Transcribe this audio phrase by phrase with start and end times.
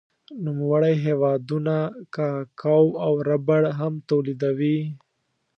[0.45, 1.75] نوموړی هېوادونه
[2.15, 4.79] کاکاو او ربړ هم تولیدوي.